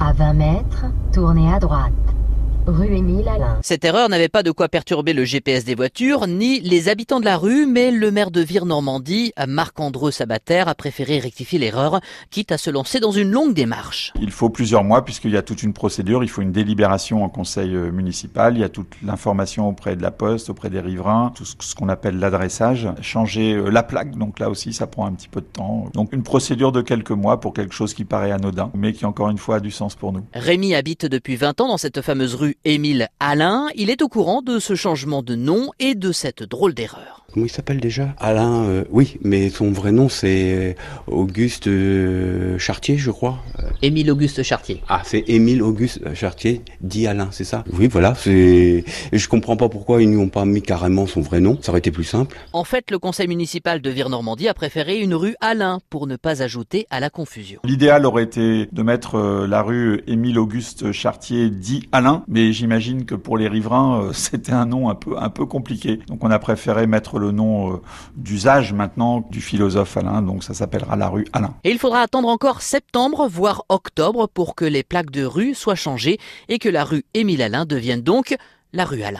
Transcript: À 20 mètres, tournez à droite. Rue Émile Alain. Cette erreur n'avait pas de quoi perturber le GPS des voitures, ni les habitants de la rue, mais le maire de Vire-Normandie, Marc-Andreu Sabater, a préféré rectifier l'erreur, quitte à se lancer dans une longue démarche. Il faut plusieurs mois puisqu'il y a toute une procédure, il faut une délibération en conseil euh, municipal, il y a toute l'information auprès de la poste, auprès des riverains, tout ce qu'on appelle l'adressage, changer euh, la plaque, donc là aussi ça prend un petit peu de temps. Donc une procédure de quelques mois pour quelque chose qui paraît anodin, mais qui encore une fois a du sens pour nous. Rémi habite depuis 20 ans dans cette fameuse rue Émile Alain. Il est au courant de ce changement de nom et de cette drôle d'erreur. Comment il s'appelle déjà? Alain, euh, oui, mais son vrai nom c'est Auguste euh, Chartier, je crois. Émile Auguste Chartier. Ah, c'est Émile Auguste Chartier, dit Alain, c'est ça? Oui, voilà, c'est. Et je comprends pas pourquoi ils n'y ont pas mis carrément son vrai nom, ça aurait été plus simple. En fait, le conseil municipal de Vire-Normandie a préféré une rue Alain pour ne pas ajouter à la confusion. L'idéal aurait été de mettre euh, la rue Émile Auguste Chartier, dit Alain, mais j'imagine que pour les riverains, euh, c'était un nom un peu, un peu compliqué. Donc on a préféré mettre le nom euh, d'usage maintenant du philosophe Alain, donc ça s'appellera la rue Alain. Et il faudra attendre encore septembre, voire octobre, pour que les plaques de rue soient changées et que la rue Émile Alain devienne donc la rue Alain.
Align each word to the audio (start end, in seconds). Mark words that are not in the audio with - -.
À 0.00 0.12
20 0.12 0.32
mètres, 0.34 0.84
tournez 1.12 1.52
à 1.52 1.58
droite. 1.58 1.92
Rue 2.68 2.94
Émile 2.94 3.26
Alain. 3.28 3.58
Cette 3.62 3.82
erreur 3.82 4.10
n'avait 4.10 4.28
pas 4.28 4.42
de 4.42 4.50
quoi 4.50 4.68
perturber 4.68 5.14
le 5.14 5.24
GPS 5.24 5.64
des 5.64 5.74
voitures, 5.74 6.26
ni 6.26 6.60
les 6.60 6.90
habitants 6.90 7.18
de 7.18 7.24
la 7.24 7.38
rue, 7.38 7.64
mais 7.64 7.90
le 7.90 8.10
maire 8.10 8.30
de 8.30 8.42
Vire-Normandie, 8.42 9.32
Marc-Andreu 9.46 10.10
Sabater, 10.10 10.64
a 10.66 10.74
préféré 10.74 11.18
rectifier 11.18 11.58
l'erreur, 11.58 12.00
quitte 12.30 12.52
à 12.52 12.58
se 12.58 12.68
lancer 12.68 13.00
dans 13.00 13.10
une 13.10 13.30
longue 13.30 13.54
démarche. 13.54 14.12
Il 14.20 14.30
faut 14.30 14.50
plusieurs 14.50 14.84
mois 14.84 15.02
puisqu'il 15.02 15.30
y 15.30 15.38
a 15.38 15.42
toute 15.42 15.62
une 15.62 15.72
procédure, 15.72 16.22
il 16.22 16.28
faut 16.28 16.42
une 16.42 16.52
délibération 16.52 17.24
en 17.24 17.30
conseil 17.30 17.74
euh, 17.74 17.90
municipal, 17.90 18.54
il 18.54 18.60
y 18.60 18.64
a 18.64 18.68
toute 18.68 18.96
l'information 19.02 19.66
auprès 19.66 19.96
de 19.96 20.02
la 20.02 20.10
poste, 20.10 20.50
auprès 20.50 20.68
des 20.68 20.80
riverains, 20.80 21.32
tout 21.34 21.46
ce 21.46 21.74
qu'on 21.74 21.88
appelle 21.88 22.18
l'adressage, 22.18 22.86
changer 23.00 23.54
euh, 23.54 23.70
la 23.70 23.82
plaque, 23.82 24.14
donc 24.18 24.38
là 24.38 24.50
aussi 24.50 24.74
ça 24.74 24.86
prend 24.86 25.06
un 25.06 25.12
petit 25.12 25.28
peu 25.28 25.40
de 25.40 25.46
temps. 25.46 25.86
Donc 25.94 26.12
une 26.12 26.22
procédure 26.22 26.72
de 26.72 26.82
quelques 26.82 27.12
mois 27.12 27.40
pour 27.40 27.54
quelque 27.54 27.72
chose 27.72 27.94
qui 27.94 28.04
paraît 28.04 28.30
anodin, 28.30 28.70
mais 28.74 28.92
qui 28.92 29.06
encore 29.06 29.30
une 29.30 29.38
fois 29.38 29.56
a 29.56 29.60
du 29.60 29.70
sens 29.70 29.94
pour 29.94 30.12
nous. 30.12 30.26
Rémi 30.34 30.74
habite 30.74 31.06
depuis 31.06 31.36
20 31.36 31.62
ans 31.62 31.68
dans 31.68 31.78
cette 31.78 32.02
fameuse 32.02 32.34
rue 32.34 32.57
Émile 32.64 33.08
Alain. 33.20 33.68
Il 33.74 33.90
est 33.90 34.02
au 34.02 34.08
courant 34.08 34.42
de 34.42 34.58
ce 34.58 34.74
changement 34.74 35.22
de 35.22 35.34
nom 35.34 35.70
et 35.78 35.94
de 35.94 36.12
cette 36.12 36.42
drôle 36.42 36.74
d'erreur. 36.74 37.24
Comment 37.32 37.46
il 37.46 37.50
s'appelle 37.50 37.80
déjà? 37.80 38.14
Alain, 38.18 38.64
euh, 38.64 38.84
oui, 38.90 39.18
mais 39.22 39.50
son 39.50 39.70
vrai 39.70 39.92
nom 39.92 40.08
c'est 40.08 40.76
Auguste 41.06 41.66
euh, 41.66 42.58
Chartier, 42.58 42.96
je 42.96 43.10
crois. 43.10 43.38
Émile 43.80 44.10
Auguste 44.10 44.42
Chartier. 44.42 44.82
Ah, 44.88 45.02
c'est 45.04 45.24
Émile 45.28 45.62
Auguste 45.62 46.14
Chartier, 46.14 46.62
dit 46.80 47.06
Alain, 47.06 47.28
c'est 47.30 47.44
ça? 47.44 47.62
Oui, 47.72 47.86
voilà, 47.86 48.14
c'est. 48.16 48.84
Et 49.12 49.18
je 49.18 49.28
comprends 49.28 49.56
pas 49.56 49.68
pourquoi 49.68 50.02
ils 50.02 50.10
n'y 50.10 50.16
ont 50.16 50.28
pas 50.28 50.44
mis 50.44 50.62
carrément 50.62 51.06
son 51.06 51.20
vrai 51.20 51.40
nom, 51.40 51.58
ça 51.60 51.70
aurait 51.70 51.78
été 51.78 51.92
plus 51.92 52.04
simple. 52.04 52.36
En 52.52 52.64
fait, 52.64 52.90
le 52.90 52.98
conseil 52.98 53.28
municipal 53.28 53.80
de 53.80 53.90
Vire-Normandie 53.90 54.48
a 54.48 54.54
préféré 54.54 54.98
une 54.98 55.14
rue 55.14 55.36
Alain 55.40 55.78
pour 55.90 56.06
ne 56.06 56.16
pas 56.16 56.42
ajouter 56.42 56.86
à 56.90 56.98
la 56.98 57.08
confusion. 57.08 57.60
L'idéal 57.62 58.04
aurait 58.04 58.24
été 58.24 58.68
de 58.72 58.82
mettre 58.82 59.14
euh, 59.14 59.46
la 59.46 59.62
rue 59.62 60.02
Émile 60.06 60.38
Auguste 60.38 60.90
Chartier, 60.90 61.50
dit 61.50 61.88
Alain, 61.92 62.24
mais 62.26 62.52
j'imagine 62.52 63.04
que 63.04 63.14
pour 63.14 63.38
les 63.38 63.46
riverains, 63.46 64.02
euh, 64.02 64.12
c'était 64.12 64.52
un 64.52 64.66
nom 64.66 64.88
un 64.88 64.94
peu, 64.96 65.16
un 65.18 65.30
peu 65.30 65.46
compliqué. 65.46 66.00
Donc 66.08 66.24
on 66.24 66.30
a 66.30 66.38
préféré 66.38 66.86
mettre 66.86 67.18
le 67.18 67.30
nom 67.30 67.74
euh, 67.74 67.76
d'usage 68.16 68.72
maintenant 68.72 69.24
du 69.30 69.40
philosophe 69.40 69.96
Alain, 69.96 70.22
donc 70.22 70.42
ça 70.42 70.54
s'appellera 70.54 70.96
la 70.96 71.08
rue 71.08 71.26
Alain. 71.32 71.54
Et 71.62 71.70
il 71.70 71.78
faudra 71.78 72.00
attendre 72.00 72.28
encore 72.28 72.62
septembre, 72.62 73.28
voire 73.30 73.64
octobre, 73.68 74.28
pour 74.28 74.54
que 74.54 74.64
les 74.64 74.82
plaques 74.82 75.10
de 75.10 75.24
rue 75.24 75.54
soient 75.54 75.74
changées 75.74 76.18
et 76.48 76.58
que 76.58 76.68
la 76.68 76.84
rue 76.84 77.04
Émile 77.14 77.42
Alain 77.42 77.64
devienne 77.64 78.02
donc 78.02 78.36
la 78.72 78.84
rue 78.84 79.02
Alain. 79.02 79.16